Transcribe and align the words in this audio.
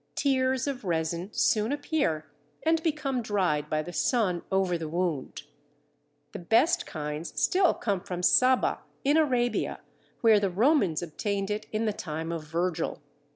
Tears 0.15 0.65
of 0.65 0.83
resin 0.83 1.31
soon 1.31 1.71
appear 1.71 2.25
and 2.63 2.81
become 2.81 3.21
dried 3.21 3.69
by 3.69 3.83
the 3.83 3.93
sun 3.93 4.41
over 4.51 4.75
the 4.75 4.89
wound. 4.89 5.43
The 6.31 6.39
best 6.39 6.87
kinds 6.87 7.39
still 7.39 7.75
come 7.75 8.01
from 8.01 8.23
Saba, 8.23 8.79
in 9.03 9.15
Arabia, 9.15 9.79
where 10.21 10.39
the 10.39 10.49
Romans 10.49 11.03
obtained 11.03 11.51
it 11.51 11.67
in 11.71 11.85
the 11.85 11.93
time 11.93 12.31
of 12.31 12.43
Virgil. 12.45 12.99